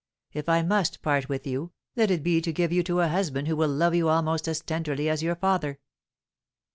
[0.33, 3.47] If I must part with you, let it be to give you to a husband
[3.47, 5.77] who will love you almost as tenderly as your father."